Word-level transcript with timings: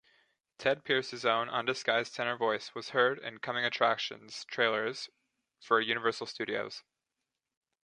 Tedd 0.57 0.83
Pierce's 0.83 1.25
own, 1.27 1.47
undisguised 1.47 2.15
tenor 2.15 2.35
voice 2.35 2.73
was 2.73 2.89
heard 2.89 3.19
in 3.19 3.37
coming-attractions 3.37 4.45
trailers 4.45 5.11
for 5.59 5.79
Universal 5.79 6.25
Studios. 6.25 6.81